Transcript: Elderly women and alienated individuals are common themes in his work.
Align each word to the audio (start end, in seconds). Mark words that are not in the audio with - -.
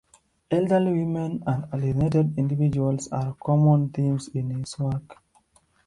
Elderly 0.49 0.93
women 0.93 1.43
and 1.45 1.65
alienated 1.71 2.35
individuals 2.39 3.07
are 3.09 3.35
common 3.35 3.89
themes 3.89 4.29
in 4.29 4.49
his 4.49 4.79
work. 4.79 5.17